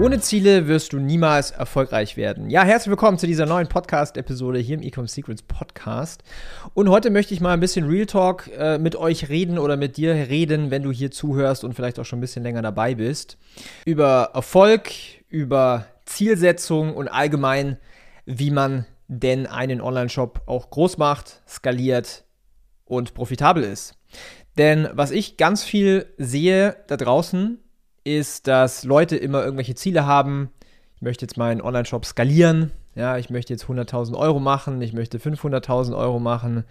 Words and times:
Ohne 0.00 0.18
Ziele 0.18 0.66
wirst 0.66 0.92
du 0.92 0.98
niemals 0.98 1.52
erfolgreich 1.52 2.16
werden. 2.16 2.50
Ja, 2.50 2.64
herzlich 2.64 2.90
willkommen 2.90 3.16
zu 3.16 3.28
dieser 3.28 3.46
neuen 3.46 3.68
Podcast-Episode 3.68 4.58
hier 4.58 4.74
im 4.74 4.82
Ecom 4.82 5.06
Secrets 5.06 5.42
Podcast. 5.42 6.24
Und 6.74 6.88
heute 6.88 7.10
möchte 7.10 7.32
ich 7.32 7.40
mal 7.40 7.52
ein 7.52 7.60
bisschen 7.60 7.86
Real 7.86 8.04
Talk 8.04 8.50
äh, 8.58 8.76
mit 8.78 8.96
euch 8.96 9.28
reden 9.28 9.56
oder 9.56 9.76
mit 9.76 9.96
dir 9.96 10.12
reden, 10.12 10.72
wenn 10.72 10.82
du 10.82 10.90
hier 10.90 11.12
zuhörst 11.12 11.62
und 11.62 11.74
vielleicht 11.74 12.00
auch 12.00 12.04
schon 12.04 12.18
ein 12.18 12.22
bisschen 12.22 12.42
länger 12.42 12.60
dabei 12.60 12.96
bist. 12.96 13.38
Über 13.84 14.30
Erfolg, 14.34 14.90
über 15.28 15.86
Zielsetzung 16.06 16.92
und 16.92 17.06
allgemein, 17.06 17.78
wie 18.26 18.50
man 18.50 18.86
denn 19.06 19.46
einen 19.46 19.80
Online-Shop 19.80 20.42
auch 20.46 20.70
groß 20.70 20.98
macht, 20.98 21.40
skaliert 21.48 22.24
und 22.84 23.14
profitabel 23.14 23.62
ist. 23.62 23.94
Denn 24.58 24.88
was 24.92 25.12
ich 25.12 25.36
ganz 25.36 25.62
viel 25.62 26.06
sehe 26.18 26.76
da 26.88 26.96
draußen, 26.96 27.60
ist, 28.04 28.46
dass 28.46 28.84
Leute 28.84 29.16
immer 29.16 29.42
irgendwelche 29.42 29.74
Ziele 29.74 30.06
haben. 30.06 30.50
Ich 30.96 31.02
möchte 31.02 31.24
jetzt 31.24 31.36
meinen 31.36 31.60
Online-Shop 31.60 32.04
skalieren. 32.04 32.70
Ja, 32.94 33.18
ich 33.18 33.30
möchte 33.30 33.52
jetzt 33.52 33.64
100.000 33.64 34.16
Euro 34.16 34.38
machen. 34.40 34.80
Ich 34.82 34.92
möchte 34.92 35.18
500.000 35.18 35.96
Euro 35.96 36.20
machen. 36.20 36.64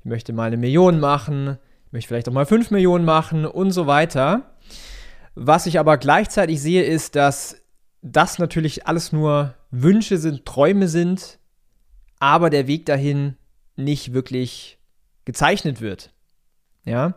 Ich 0.00 0.04
möchte 0.04 0.32
mal 0.32 0.48
eine 0.48 0.56
Million 0.56 1.00
machen. 1.00 1.58
Ich 1.86 1.92
möchte 1.92 2.08
vielleicht 2.08 2.28
auch 2.28 2.32
mal 2.32 2.46
5 2.46 2.70
Millionen 2.70 3.04
machen 3.04 3.46
und 3.46 3.70
so 3.70 3.86
weiter. 3.86 4.54
Was 5.34 5.66
ich 5.66 5.78
aber 5.78 5.96
gleichzeitig 5.96 6.60
sehe, 6.60 6.82
ist, 6.82 7.16
dass 7.16 7.62
das 8.02 8.38
natürlich 8.38 8.86
alles 8.86 9.12
nur 9.12 9.54
Wünsche 9.70 10.18
sind, 10.18 10.44
Träume 10.44 10.88
sind, 10.88 11.38
aber 12.18 12.50
der 12.50 12.66
Weg 12.66 12.84
dahin 12.86 13.36
nicht 13.76 14.12
wirklich 14.12 14.78
gezeichnet 15.24 15.80
wird. 15.80 16.12
Ja. 16.84 17.14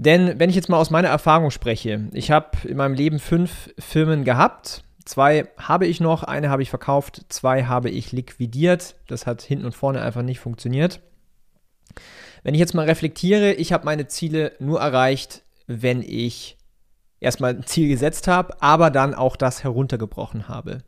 Denn 0.00 0.40
wenn 0.40 0.48
ich 0.48 0.56
jetzt 0.56 0.70
mal 0.70 0.78
aus 0.78 0.88
meiner 0.88 1.08
Erfahrung 1.08 1.50
spreche, 1.50 2.08
ich 2.14 2.30
habe 2.30 2.66
in 2.66 2.78
meinem 2.78 2.94
Leben 2.94 3.18
fünf 3.18 3.68
Firmen 3.78 4.24
gehabt. 4.24 4.82
Zwei 5.04 5.48
habe 5.58 5.86
ich 5.86 6.00
noch, 6.00 6.22
eine 6.22 6.48
habe 6.48 6.62
ich 6.62 6.70
verkauft, 6.70 7.26
zwei 7.28 7.64
habe 7.64 7.90
ich 7.90 8.10
liquidiert. 8.10 8.94
Das 9.08 9.26
hat 9.26 9.42
hinten 9.42 9.66
und 9.66 9.74
vorne 9.74 10.00
einfach 10.00 10.22
nicht 10.22 10.40
funktioniert. 10.40 11.00
Wenn 12.42 12.54
ich 12.54 12.60
jetzt 12.60 12.72
mal 12.72 12.86
reflektiere, 12.86 13.52
ich 13.52 13.74
habe 13.74 13.84
meine 13.84 14.06
Ziele 14.06 14.52
nur 14.58 14.80
erreicht, 14.80 15.42
wenn 15.66 16.00
ich 16.00 16.56
erstmal 17.20 17.56
ein 17.56 17.66
Ziel 17.66 17.88
gesetzt 17.88 18.26
habe, 18.26 18.62
aber 18.62 18.88
dann 18.88 19.12
auch 19.12 19.36
das 19.36 19.64
heruntergebrochen 19.64 20.48
habe. 20.48 20.78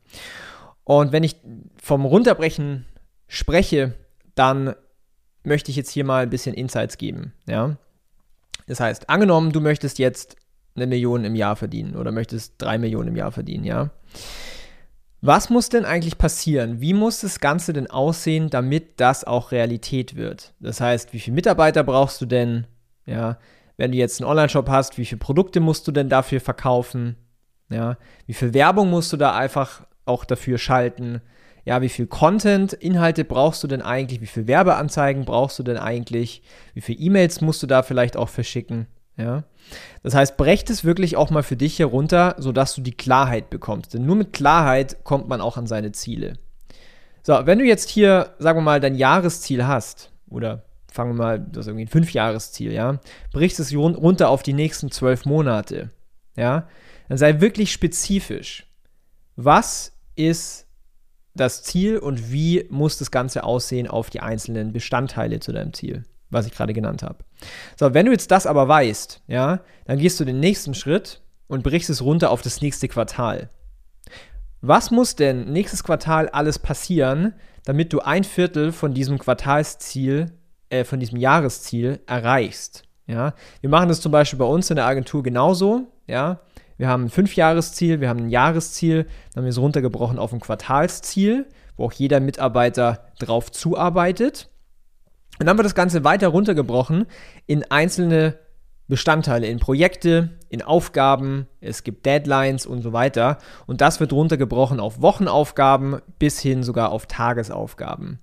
Und 0.84 1.12
wenn 1.12 1.22
ich 1.22 1.36
vom 1.76 2.06
Runterbrechen 2.06 2.86
spreche, 3.28 3.92
dann 4.34 4.74
möchte 5.44 5.70
ich 5.70 5.76
jetzt 5.76 5.90
hier 5.90 6.06
mal 6.06 6.22
ein 6.22 6.30
bisschen 6.30 6.54
Insights 6.54 6.96
geben. 6.96 7.34
Ja? 7.46 7.76
Das 8.72 8.80
heißt, 8.80 9.10
angenommen, 9.10 9.52
du 9.52 9.60
möchtest 9.60 9.98
jetzt 9.98 10.36
eine 10.74 10.86
Million 10.86 11.26
im 11.26 11.34
Jahr 11.34 11.56
verdienen 11.56 11.94
oder 11.94 12.10
möchtest 12.10 12.54
drei 12.56 12.78
Millionen 12.78 13.08
im 13.08 13.16
Jahr 13.16 13.30
verdienen, 13.30 13.64
ja. 13.64 13.90
Was 15.20 15.50
muss 15.50 15.68
denn 15.68 15.84
eigentlich 15.84 16.16
passieren? 16.16 16.80
Wie 16.80 16.94
muss 16.94 17.20
das 17.20 17.38
Ganze 17.38 17.74
denn 17.74 17.90
aussehen, 17.90 18.48
damit 18.48 18.98
das 18.98 19.24
auch 19.24 19.52
Realität 19.52 20.16
wird? 20.16 20.54
Das 20.58 20.80
heißt, 20.80 21.12
wie 21.12 21.20
viele 21.20 21.34
Mitarbeiter 21.34 21.84
brauchst 21.84 22.18
du 22.22 22.24
denn? 22.24 22.66
Ja, 23.04 23.36
wenn 23.76 23.92
du 23.92 23.98
jetzt 23.98 24.22
einen 24.22 24.30
Online-Shop 24.30 24.70
hast, 24.70 24.96
wie 24.96 25.04
viele 25.04 25.18
Produkte 25.18 25.60
musst 25.60 25.86
du 25.86 25.92
denn 25.92 26.08
dafür 26.08 26.40
verkaufen? 26.40 27.16
Ja, 27.68 27.98
wie 28.24 28.32
viel 28.32 28.54
Werbung 28.54 28.88
musst 28.88 29.12
du 29.12 29.18
da 29.18 29.36
einfach 29.36 29.86
auch 30.06 30.24
dafür 30.24 30.56
schalten? 30.56 31.20
Ja, 31.64 31.80
wie 31.80 31.88
viel 31.88 32.06
Content, 32.06 32.72
Inhalte 32.72 33.24
brauchst 33.24 33.62
du 33.62 33.68
denn 33.68 33.82
eigentlich, 33.82 34.20
wie 34.20 34.26
viel 34.26 34.46
Werbeanzeigen 34.46 35.24
brauchst 35.24 35.58
du 35.58 35.62
denn 35.62 35.76
eigentlich, 35.76 36.42
wie 36.74 36.80
viele 36.80 36.98
E-Mails 36.98 37.40
musst 37.40 37.62
du 37.62 37.66
da 37.66 37.82
vielleicht 37.82 38.16
auch 38.16 38.28
verschicken, 38.28 38.86
ja. 39.16 39.44
Das 40.02 40.14
heißt, 40.14 40.36
brecht 40.36 40.70
es 40.70 40.84
wirklich 40.84 41.16
auch 41.16 41.30
mal 41.30 41.42
für 41.42 41.56
dich 41.56 41.78
herunter, 41.78 42.34
sodass 42.38 42.74
du 42.74 42.80
die 42.80 42.92
Klarheit 42.92 43.50
bekommst. 43.50 43.94
Denn 43.94 44.04
nur 44.04 44.16
mit 44.16 44.32
Klarheit 44.32 45.04
kommt 45.04 45.28
man 45.28 45.40
auch 45.40 45.56
an 45.56 45.66
seine 45.66 45.92
Ziele. 45.92 46.34
So, 47.22 47.38
wenn 47.44 47.60
du 47.60 47.64
jetzt 47.64 47.88
hier, 47.88 48.34
sagen 48.38 48.58
wir 48.58 48.62
mal, 48.62 48.80
dein 48.80 48.96
Jahresziel 48.96 49.64
hast, 49.64 50.10
oder 50.28 50.64
fangen 50.90 51.12
wir 51.12 51.22
mal, 51.22 51.38
das 51.38 51.60
ist 51.60 51.66
irgendwie 51.68 51.84
ein 51.84 51.88
Fünfjahresziel, 51.88 52.72
ja, 52.72 52.98
brichst 53.32 53.60
es 53.60 53.72
runter 53.74 54.28
auf 54.28 54.42
die 54.42 54.52
nächsten 54.52 54.90
zwölf 54.90 55.24
Monate, 55.24 55.90
ja, 56.36 56.66
dann 57.08 57.18
sei 57.18 57.40
wirklich 57.40 57.72
spezifisch. 57.72 58.66
Was 59.36 59.92
ist 60.16 60.66
das 61.34 61.62
Ziel 61.62 61.98
und 61.98 62.30
wie 62.30 62.66
muss 62.70 62.98
das 62.98 63.10
Ganze 63.10 63.44
aussehen 63.44 63.88
auf 63.88 64.10
die 64.10 64.20
einzelnen 64.20 64.72
Bestandteile 64.72 65.40
zu 65.40 65.52
deinem 65.52 65.72
Ziel, 65.72 66.04
was 66.30 66.46
ich 66.46 66.52
gerade 66.52 66.72
genannt 66.72 67.02
habe. 67.02 67.18
So, 67.78 67.94
wenn 67.94 68.06
du 68.06 68.12
jetzt 68.12 68.30
das 68.30 68.46
aber 68.46 68.68
weißt, 68.68 69.22
ja, 69.26 69.60
dann 69.86 69.98
gehst 69.98 70.20
du 70.20 70.24
den 70.24 70.40
nächsten 70.40 70.74
Schritt 70.74 71.20
und 71.46 71.62
brichst 71.62 71.90
es 71.90 72.02
runter 72.02 72.30
auf 72.30 72.42
das 72.42 72.60
nächste 72.60 72.88
Quartal. 72.88 73.50
Was 74.60 74.90
muss 74.90 75.16
denn 75.16 75.52
nächstes 75.52 75.82
Quartal 75.82 76.28
alles 76.28 76.58
passieren, 76.58 77.34
damit 77.64 77.92
du 77.92 78.00
ein 78.00 78.24
Viertel 78.24 78.72
von 78.72 78.94
diesem 78.94 79.18
Quartalsziel, 79.18 80.32
äh, 80.70 80.84
von 80.84 81.00
diesem 81.00 81.18
Jahresziel 81.18 82.00
erreichst? 82.06 82.84
Ja, 83.06 83.34
wir 83.60 83.70
machen 83.70 83.88
das 83.88 84.00
zum 84.00 84.12
Beispiel 84.12 84.38
bei 84.38 84.44
uns 84.44 84.70
in 84.70 84.76
der 84.76 84.86
Agentur 84.86 85.22
genauso. 85.22 85.88
Ja, 86.06 86.40
wir 86.82 86.88
haben 86.88 87.04
ein 87.04 87.10
Fünfjahresziel, 87.10 88.00
wir 88.00 88.08
haben 88.08 88.24
ein 88.24 88.28
Jahresziel, 88.28 89.04
dann 89.04 89.42
haben 89.42 89.44
wir 89.44 89.50
es 89.50 89.58
runtergebrochen 89.58 90.18
auf 90.18 90.32
ein 90.32 90.40
Quartalsziel, 90.40 91.46
wo 91.76 91.84
auch 91.84 91.92
jeder 91.92 92.18
Mitarbeiter 92.18 93.06
drauf 93.20 93.52
zuarbeitet. 93.52 94.48
Und 95.38 95.46
dann 95.46 95.50
haben 95.50 95.58
wir 95.60 95.62
das 95.62 95.76
Ganze 95.76 96.02
weiter 96.02 96.26
runtergebrochen 96.26 97.06
in 97.46 97.62
einzelne 97.70 98.36
Bestandteile, 98.88 99.46
in 99.46 99.60
Projekte, 99.60 100.30
in 100.48 100.60
Aufgaben, 100.60 101.46
es 101.60 101.84
gibt 101.84 102.04
Deadlines 102.04 102.66
und 102.66 102.82
so 102.82 102.92
weiter. 102.92 103.38
Und 103.68 103.80
das 103.80 104.00
wird 104.00 104.12
runtergebrochen 104.12 104.80
auf 104.80 105.00
Wochenaufgaben 105.00 106.00
bis 106.18 106.40
hin 106.40 106.64
sogar 106.64 106.90
auf 106.90 107.06
Tagesaufgaben. 107.06 108.18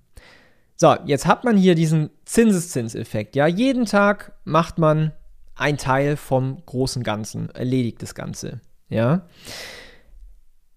So, 0.76 0.98
jetzt 1.06 1.26
hat 1.28 1.46
man 1.46 1.56
hier 1.56 1.76
diesen 1.76 2.10
Zinseszinseffekt. 2.26 3.38
Ja, 3.38 3.48
jeden 3.48 3.86
Tag 3.86 4.34
macht 4.44 4.80
man 4.80 5.14
ein 5.60 5.78
Teil 5.78 6.18
vom 6.18 6.62
großen 6.66 7.04
Ganzen, 7.04 7.50
erledigt 7.52 8.02
das 8.02 8.16
Ganze. 8.16 8.62
Ja. 8.90 9.28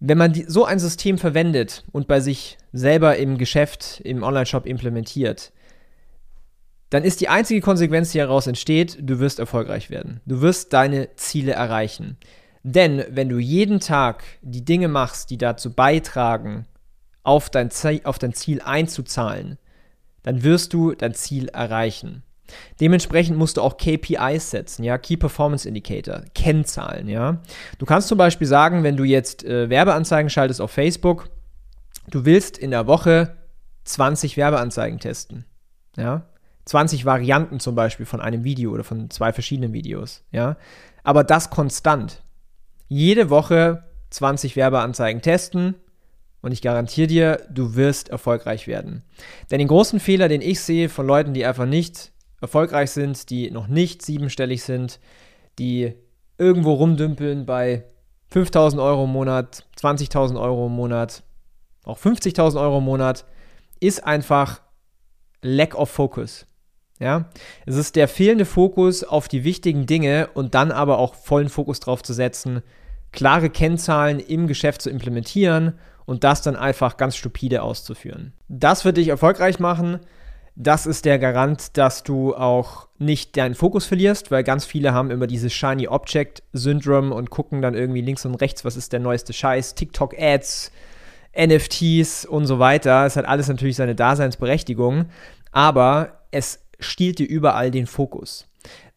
Wenn 0.00 0.18
man 0.18 0.32
die, 0.32 0.44
so 0.48 0.64
ein 0.64 0.78
System 0.78 1.18
verwendet 1.18 1.84
und 1.92 2.08
bei 2.08 2.20
sich 2.20 2.58
selber 2.72 3.16
im 3.16 3.38
Geschäft, 3.38 4.00
im 4.04 4.22
Online-Shop 4.22 4.66
implementiert, 4.66 5.52
dann 6.90 7.04
ist 7.04 7.20
die 7.20 7.28
einzige 7.28 7.60
Konsequenz, 7.60 8.12
die 8.12 8.18
daraus 8.18 8.46
entsteht, 8.46 8.98
du 9.00 9.18
wirst 9.18 9.38
erfolgreich 9.38 9.88
werden. 9.88 10.20
Du 10.26 10.42
wirst 10.42 10.72
deine 10.72 11.14
Ziele 11.16 11.52
erreichen. 11.52 12.18
Denn 12.64 13.04
wenn 13.08 13.28
du 13.28 13.38
jeden 13.38 13.80
Tag 13.80 14.24
die 14.42 14.64
Dinge 14.64 14.88
machst, 14.88 15.30
die 15.30 15.38
dazu 15.38 15.72
beitragen, 15.72 16.66
auf 17.22 17.50
dein, 17.50 17.70
auf 18.04 18.18
dein 18.18 18.34
Ziel 18.34 18.60
einzuzahlen, 18.60 19.58
dann 20.22 20.42
wirst 20.42 20.72
du 20.72 20.94
dein 20.94 21.14
Ziel 21.14 21.48
erreichen. 21.48 22.22
Dementsprechend 22.80 23.36
musst 23.36 23.56
du 23.56 23.62
auch 23.62 23.76
KPIs 23.76 24.50
setzen, 24.50 24.84
ja, 24.84 24.98
Key 24.98 25.16
Performance 25.16 25.68
Indicator, 25.68 26.22
Kennzahlen, 26.34 27.08
ja. 27.08 27.40
Du 27.78 27.86
kannst 27.86 28.08
zum 28.08 28.18
Beispiel 28.18 28.46
sagen, 28.46 28.82
wenn 28.82 28.96
du 28.96 29.04
jetzt 29.04 29.44
äh, 29.44 29.68
Werbeanzeigen 29.68 30.30
schaltest 30.30 30.60
auf 30.60 30.70
Facebook, 30.70 31.30
du 32.10 32.24
willst 32.24 32.58
in 32.58 32.70
der 32.70 32.86
Woche 32.86 33.36
20 33.84 34.36
Werbeanzeigen 34.36 34.98
testen, 34.98 35.44
ja. 35.96 36.26
20 36.64 37.04
Varianten 37.04 37.58
zum 37.58 37.74
Beispiel 37.74 38.06
von 38.06 38.20
einem 38.20 38.44
Video 38.44 38.70
oder 38.70 38.84
von 38.84 39.10
zwei 39.10 39.32
verschiedenen 39.32 39.72
Videos, 39.72 40.22
ja. 40.30 40.56
Aber 41.04 41.24
das 41.24 41.50
konstant. 41.50 42.22
Jede 42.88 43.30
Woche 43.30 43.84
20 44.10 44.54
Werbeanzeigen 44.56 45.22
testen, 45.22 45.74
und 46.42 46.50
ich 46.50 46.60
garantiere 46.60 47.06
dir, 47.06 47.46
du 47.50 47.76
wirst 47.76 48.08
erfolgreich 48.08 48.66
werden. 48.66 49.04
Denn 49.50 49.60
den 49.60 49.68
großen 49.68 50.00
Fehler, 50.00 50.28
den 50.28 50.42
ich 50.42 50.60
sehe 50.60 50.88
von 50.88 51.06
Leuten, 51.06 51.34
die 51.34 51.46
einfach 51.46 51.66
nicht 51.66 52.12
erfolgreich 52.42 52.90
sind, 52.90 53.30
die 53.30 53.50
noch 53.50 53.68
nicht 53.68 54.02
siebenstellig 54.02 54.62
sind, 54.64 55.00
die 55.58 55.94
irgendwo 56.36 56.74
rumdümpeln 56.74 57.46
bei 57.46 57.84
5000 58.28 58.82
Euro 58.82 59.04
im 59.04 59.10
Monat, 59.10 59.64
20.000 59.80 60.40
Euro 60.40 60.66
im 60.66 60.72
Monat, 60.72 61.22
auch 61.84 61.98
50.000 61.98 62.60
Euro 62.60 62.78
im 62.78 62.84
Monat, 62.84 63.24
ist 63.80 64.04
einfach 64.04 64.60
Lack 65.40 65.74
of 65.74 65.90
Focus. 65.90 66.46
Ja, 66.98 67.30
es 67.66 67.76
ist 67.76 67.96
der 67.96 68.06
fehlende 68.06 68.44
Fokus 68.44 69.02
auf 69.02 69.26
die 69.26 69.44
wichtigen 69.44 69.86
Dinge 69.86 70.28
und 70.34 70.54
dann 70.54 70.70
aber 70.70 70.98
auch 70.98 71.14
vollen 71.14 71.48
Fokus 71.48 71.80
drauf 71.80 72.02
zu 72.02 72.12
setzen, 72.12 72.62
klare 73.10 73.50
Kennzahlen 73.50 74.20
im 74.20 74.46
Geschäft 74.46 74.82
zu 74.82 74.90
implementieren 74.90 75.78
und 76.06 76.24
das 76.24 76.42
dann 76.42 76.56
einfach 76.56 76.96
ganz 76.96 77.16
stupide 77.16 77.62
auszuführen. 77.62 78.32
Das 78.48 78.84
wird 78.84 78.96
dich 78.96 79.08
erfolgreich 79.08 79.58
machen 79.58 80.00
das 80.54 80.86
ist 80.86 81.04
der 81.04 81.18
Garant, 81.18 81.76
dass 81.78 82.02
du 82.02 82.34
auch 82.34 82.88
nicht 82.98 83.36
deinen 83.36 83.54
Fokus 83.54 83.86
verlierst, 83.86 84.30
weil 84.30 84.44
ganz 84.44 84.64
viele 84.64 84.92
haben 84.92 85.10
immer 85.10 85.26
dieses 85.26 85.52
Shiny 85.52 85.88
Object 85.88 86.42
Syndrome 86.52 87.14
und 87.14 87.30
gucken 87.30 87.62
dann 87.62 87.74
irgendwie 87.74 88.02
links 88.02 88.24
und 88.26 88.34
rechts, 88.34 88.64
was 88.64 88.76
ist 88.76 88.92
der 88.92 89.00
neueste 89.00 89.32
Scheiß, 89.32 89.74
TikTok-Ads, 89.74 90.70
NFTs 91.36 92.26
und 92.26 92.46
so 92.46 92.58
weiter. 92.58 93.06
Es 93.06 93.16
hat 93.16 93.24
alles 93.24 93.48
natürlich 93.48 93.76
seine 93.76 93.94
Daseinsberechtigung, 93.94 95.06
aber 95.50 96.20
es 96.30 96.60
stiehlt 96.78 97.18
dir 97.18 97.26
überall 97.26 97.70
den 97.70 97.86
Fokus. 97.86 98.46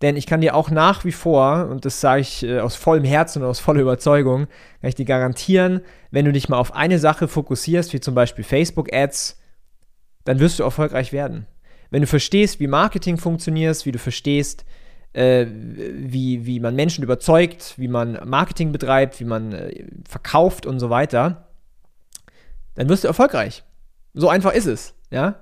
Denn 0.02 0.18
ich 0.18 0.28
kann 0.28 0.42
dir 0.42 0.56
auch 0.56 0.70
nach 0.70 1.06
wie 1.06 1.12
vor, 1.12 1.68
und 1.70 1.86
das 1.86 2.02
sage 2.02 2.22
ich 2.22 2.44
äh, 2.44 2.60
aus 2.60 2.76
vollem 2.76 3.06
Herzen 3.06 3.42
und 3.42 3.50
aus 3.50 3.60
voller 3.60 3.82
Überzeugung, 3.82 4.48
kann 4.82 4.90
ich 4.90 4.96
dir 4.96 5.06
garantieren, 5.06 5.82
wenn 6.12 6.26
du 6.26 6.32
dich 6.32 6.50
mal 6.50 6.58
auf 6.58 6.76
eine 6.76 7.00
Sache 7.00 7.28
fokussierst, 7.28 7.94
wie 7.94 8.00
zum 8.00 8.14
Beispiel 8.14 8.44
Facebook-Ads, 8.44 9.38
dann 10.26 10.40
wirst 10.40 10.60
du 10.60 10.64
erfolgreich 10.64 11.14
werden. 11.14 11.48
Wenn 11.90 12.02
du 12.02 12.08
verstehst, 12.08 12.60
wie 12.60 12.68
Marketing 12.68 13.18
funktioniert, 13.18 13.86
wie 13.86 13.92
du 13.92 14.00
verstehst, 14.00 14.66
äh, 15.14 15.46
wie, 15.48 16.46
wie 16.46 16.60
man 16.60 16.76
Menschen 16.76 17.04
überzeugt, 17.04 17.76
wie 17.78 17.88
man 17.88 18.20
Marketing 18.26 18.74
betreibt, 18.74 19.20
wie 19.22 19.26
man 19.26 19.54
äh, 19.54 19.86
verkauft 20.08 20.66
und 20.66 20.80
so 20.80 20.90
weiter, 20.90 21.48
dann 22.76 22.90
wirst 22.90 23.06
du 23.06 23.08
erfolgreich. 23.08 23.64
So 24.14 24.28
einfach 24.30 24.52
ist 24.52 24.66
es, 24.66 24.94
ja. 25.12 25.40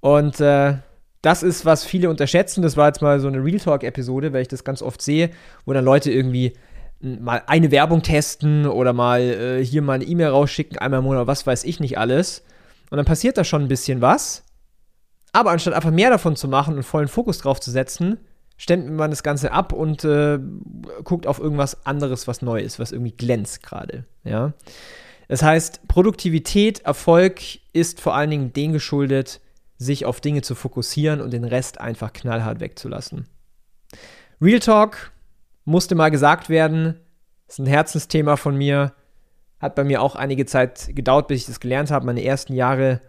Und 0.00 0.40
äh, 0.40 0.74
das 1.22 1.42
ist, 1.42 1.66
was 1.66 1.84
viele 1.84 2.08
unterschätzen. 2.08 2.62
Das 2.62 2.76
war 2.76 2.86
jetzt 2.86 3.02
mal 3.02 3.20
so 3.20 3.28
eine 3.28 3.44
Real 3.44 3.58
Talk-Episode, 3.58 4.32
weil 4.32 4.42
ich 4.42 4.48
das 4.48 4.64
ganz 4.64 4.82
oft 4.82 5.02
sehe, 5.02 5.30
wo 5.66 5.72
dann 5.72 5.84
Leute 5.84 6.10
irgendwie 6.10 6.54
mal 7.00 7.42
eine 7.46 7.70
Werbung 7.70 8.02
testen 8.02 8.66
oder 8.66 8.92
mal 8.92 9.20
äh, 9.20 9.64
hier 9.64 9.82
mal 9.82 9.94
eine 9.94 10.04
E-Mail 10.04 10.28
rausschicken, 10.28 10.78
einmal 10.78 11.00
im 11.00 11.04
Monat, 11.04 11.26
was 11.26 11.46
weiß 11.46 11.64
ich 11.64 11.80
nicht 11.80 11.98
alles. 11.98 12.44
Und 12.90 12.96
dann 12.96 13.06
passiert 13.06 13.38
da 13.38 13.44
schon 13.44 13.62
ein 13.62 13.68
bisschen 13.68 14.00
was. 14.00 14.44
Aber 15.32 15.52
anstatt 15.52 15.74
einfach 15.74 15.92
mehr 15.92 16.10
davon 16.10 16.36
zu 16.36 16.48
machen 16.48 16.76
und 16.76 16.82
vollen 16.82 17.08
Fokus 17.08 17.38
drauf 17.38 17.60
zu 17.60 17.70
setzen, 17.70 18.18
stemmt 18.56 18.90
man 18.90 19.10
das 19.10 19.22
Ganze 19.22 19.52
ab 19.52 19.72
und 19.72 20.04
äh, 20.04 20.38
guckt 21.04 21.26
auf 21.26 21.38
irgendwas 21.38 21.86
anderes, 21.86 22.28
was 22.28 22.42
neu 22.42 22.60
ist, 22.60 22.78
was 22.78 22.92
irgendwie 22.92 23.12
glänzt 23.12 23.62
gerade. 23.62 24.04
Ja? 24.24 24.52
Das 25.28 25.42
heißt, 25.42 25.86
Produktivität, 25.86 26.80
Erfolg 26.80 27.40
ist 27.72 28.00
vor 28.00 28.14
allen 28.14 28.30
Dingen 28.30 28.52
den 28.52 28.72
geschuldet, 28.72 29.40
sich 29.78 30.04
auf 30.04 30.20
Dinge 30.20 30.42
zu 30.42 30.54
fokussieren 30.54 31.20
und 31.20 31.32
den 31.32 31.44
Rest 31.44 31.80
einfach 31.80 32.12
knallhart 32.12 32.60
wegzulassen. 32.60 33.26
Real 34.42 34.60
Talk 34.60 35.12
musste 35.64 35.94
mal 35.94 36.10
gesagt 36.10 36.48
werden, 36.48 37.00
ist 37.48 37.60
ein 37.60 37.66
Herzensthema 37.66 38.36
von 38.36 38.56
mir, 38.56 38.92
hat 39.60 39.74
bei 39.74 39.84
mir 39.84 40.02
auch 40.02 40.16
einige 40.16 40.46
Zeit 40.46 40.90
gedauert, 40.94 41.28
bis 41.28 41.42
ich 41.42 41.46
das 41.46 41.60
gelernt 41.60 41.90
habe. 41.90 42.06
Meine 42.06 42.24
ersten 42.24 42.54
Jahre, 42.54 43.00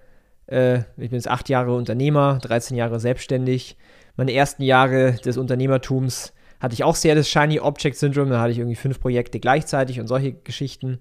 äh, 0.48 0.80
ich 0.98 1.10
bin 1.10 1.14
jetzt 1.14 1.30
acht 1.30 1.50
Jahre 1.50 1.74
Unternehmer, 1.74 2.40
13 2.42 2.76
Jahre 2.76 3.00
selbstständig. 3.00 3.78
Meine 4.18 4.34
ersten 4.34 4.64
Jahre 4.64 5.14
des 5.14 5.38
Unternehmertums 5.38 6.34
hatte 6.60 6.74
ich 6.74 6.84
auch 6.84 6.96
sehr 6.96 7.16
das 7.16 7.30
Shiny 7.30 7.60
Object 7.60 7.98
Syndrome. 7.98 8.30
Da 8.30 8.42
hatte 8.42 8.52
ich 8.52 8.60
irgendwie 8.60 8.76
fünf 8.76 9.00
Projekte 9.00 9.40
gleichzeitig 9.40 10.00
und 10.00 10.08
solche 10.08 10.34
Geschichten. 10.34 11.00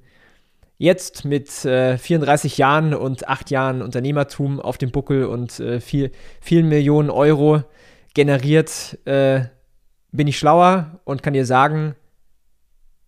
Jetzt 0.79 1.27
mit 1.27 1.65
äh, 1.67 1.99
34 1.99 2.57
Jahren 2.57 2.95
und 2.95 3.29
acht 3.29 3.51
Jahren 3.51 3.83
Unternehmertum 3.83 4.61
auf 4.61 4.79
dem 4.79 4.91
Buckel 4.91 5.27
und 5.27 5.61
äh, 5.61 5.81
viel, 5.81 6.13
vielen 6.41 6.69
Millionen 6.69 7.11
Euro 7.11 7.63
generiert, 8.15 8.99
äh, 9.05 9.43
bin 10.13 10.27
ich 10.27 10.39
schlauer 10.39 11.01
und 11.05 11.23
kann 11.23 11.35
dir 11.35 11.45
sagen, 11.45 11.97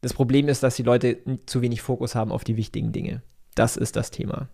das 0.03 0.13
Problem 0.13 0.49
ist, 0.49 0.63
dass 0.63 0.77
die 0.77 0.83
Leute 0.83 1.17
zu 1.47 1.63
wenig 1.63 1.81
Fokus 1.81 2.15
haben 2.15 2.31
auf 2.33 2.45
die 2.45 2.59
wichtigen 2.59 2.93
Dinge. 2.93 3.23
Das 3.55 3.77
ist 3.77 3.97
das 3.97 4.11
Thema. 4.11 4.49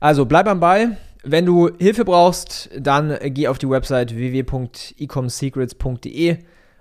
Also 0.00 0.26
bleib 0.26 0.46
am 0.48 0.60
Ball. 0.60 0.98
Wenn 1.24 1.46
du 1.46 1.70
Hilfe 1.78 2.04
brauchst, 2.04 2.68
dann 2.76 3.16
geh 3.22 3.46
auf 3.46 3.58
die 3.58 3.70
Website 3.70 4.16
www.ecomsecrets.de, 4.16 6.38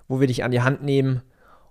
wo 0.07 0.19
wir 0.19 0.25
dich 0.25 0.43
an 0.43 0.49
die 0.49 0.61
Hand 0.61 0.81
nehmen 0.83 1.21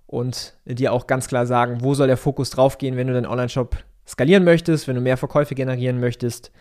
und 0.07 0.53
dir 0.65 0.93
auch 0.93 1.07
ganz 1.07 1.27
klar 1.27 1.45
sagen, 1.45 1.79
wo 1.81 1.93
soll 1.93 2.07
der 2.07 2.15
Fokus 2.15 2.51
drauf 2.51 2.77
gehen, 2.77 2.95
wenn 2.95 3.07
du 3.07 3.13
deinen 3.13 3.25
Online-Shop 3.25 3.75
skalieren 4.07 4.45
möchtest, 4.45 4.87
wenn 4.87 4.95
du 4.95 5.01
mehr 5.01 5.17
Verkäufe 5.17 5.55
generieren 5.55 5.99
möchtest, 5.99 6.53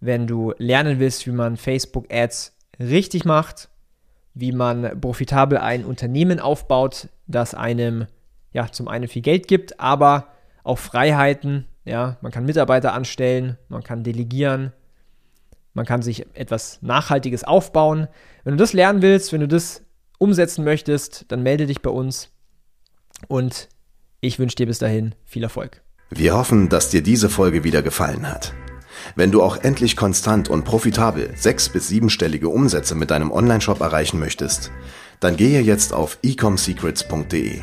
wenn 0.00 0.26
du 0.26 0.54
lernen 0.56 0.98
willst, 0.98 1.26
wie 1.26 1.32
man 1.32 1.58
Facebook-Ads 1.58 2.56
richtig 2.80 3.26
macht, 3.26 3.68
wie 4.32 4.52
man 4.52 4.98
profitabel 4.98 5.58
ein 5.58 5.84
Unternehmen 5.84 6.40
aufbaut, 6.40 7.10
das 7.26 7.52
einem 7.54 8.06
ja, 8.52 8.70
zum 8.70 8.88
einen 8.88 9.08
viel 9.08 9.22
Geld 9.22 9.48
gibt, 9.48 9.80
aber 9.80 10.28
auch 10.64 10.78
Freiheiten. 10.78 11.66
Ja, 11.84 12.18
man 12.20 12.32
kann 12.32 12.44
Mitarbeiter 12.44 12.92
anstellen, 12.92 13.56
man 13.68 13.82
kann 13.82 14.04
delegieren, 14.04 14.72
man 15.72 15.86
kann 15.86 16.02
sich 16.02 16.26
etwas 16.34 16.78
Nachhaltiges 16.82 17.44
aufbauen. 17.44 18.08
Wenn 18.44 18.52
du 18.54 18.58
das 18.58 18.72
lernen 18.72 19.00
willst, 19.00 19.32
wenn 19.32 19.40
du 19.40 19.48
das 19.48 19.82
umsetzen 20.18 20.64
möchtest, 20.64 21.24
dann 21.28 21.42
melde 21.42 21.66
dich 21.66 21.80
bei 21.80 21.90
uns 21.90 22.30
und 23.28 23.68
ich 24.20 24.38
wünsche 24.38 24.56
dir 24.56 24.66
bis 24.66 24.78
dahin 24.78 25.14
viel 25.24 25.44
Erfolg. 25.44 25.82
Wir 26.10 26.36
hoffen, 26.36 26.68
dass 26.68 26.90
dir 26.90 27.02
diese 27.02 27.30
Folge 27.30 27.64
wieder 27.64 27.82
gefallen 27.82 28.28
hat. 28.28 28.52
Wenn 29.14 29.30
du 29.30 29.42
auch 29.42 29.56
endlich 29.56 29.96
konstant 29.96 30.48
und 30.48 30.64
profitabel 30.64 31.30
sechs- 31.36 31.68
bis 31.68 31.88
siebenstellige 31.88 32.48
Umsätze 32.48 32.94
mit 32.94 33.10
deinem 33.10 33.30
Onlineshop 33.30 33.80
erreichen 33.80 34.18
möchtest, 34.18 34.72
dann 35.20 35.36
gehe 35.36 35.60
jetzt 35.60 35.92
auf 35.92 36.18
ecomsecrets.de 36.22 37.62